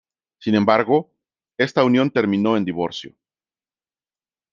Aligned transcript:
Sin 0.39 0.55
embargo, 0.55 1.11
esta 1.59 1.83
unión 1.83 2.09
terminó 2.09 2.57
en 2.57 2.65
divorcio. 2.65 3.13